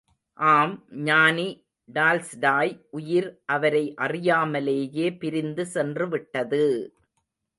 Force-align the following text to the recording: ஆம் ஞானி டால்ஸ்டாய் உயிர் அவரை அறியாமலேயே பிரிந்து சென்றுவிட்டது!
ஆம் 0.39 0.73
ஞானி 1.03 1.45
டால்ஸ்டாய் 1.89 2.71
உயிர் 2.91 3.29
அவரை 3.45 3.83
அறியாமலேயே 3.97 5.17
பிரிந்து 5.19 5.65
சென்றுவிட்டது! 5.73 6.63